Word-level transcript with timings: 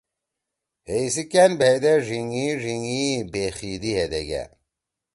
ہے 0.87 0.97
ایِسی 1.03 1.23
کأن 1.31 1.51
بھئیدے 1.59 1.93
ڙھیِنگی 2.05 2.45
ڙھیِنگی 2.61 2.97
ئی 3.11 3.15
بے 3.31 3.43
خیِدی 3.55 3.91
ہیدیگأ۔ 3.97 4.43